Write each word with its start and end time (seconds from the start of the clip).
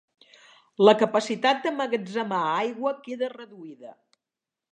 La 0.87 0.95
capacitat 1.01 1.61
d'emmagatzemar 1.65 2.41
aigua 2.65 2.95
queda 3.05 3.31
reduïda. 3.39 3.95